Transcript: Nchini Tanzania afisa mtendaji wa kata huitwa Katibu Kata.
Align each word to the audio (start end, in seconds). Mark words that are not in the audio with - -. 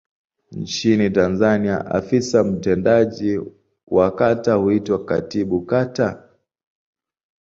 Nchini 0.51 1.09
Tanzania 1.09 1.85
afisa 1.85 2.43
mtendaji 2.43 3.39
wa 3.87 4.11
kata 4.11 4.53
huitwa 4.53 5.05
Katibu 5.05 5.61
Kata. 5.65 6.29